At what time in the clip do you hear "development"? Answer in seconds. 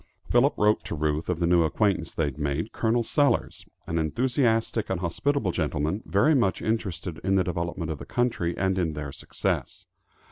7.43-7.91